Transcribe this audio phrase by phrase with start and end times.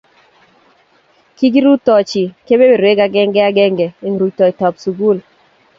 [1.37, 5.17] kikirutochi kebeberwek agenge agenge eng' rutoitab sukul.